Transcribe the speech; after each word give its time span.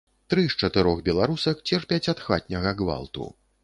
Тры 0.33 0.45
з 0.53 0.57
чатырох 0.67 1.03
беларусак 1.09 1.63
церпяць 1.71 2.03
ад 2.17 2.27
хатняга 2.27 2.77
гвалту. 2.85 3.35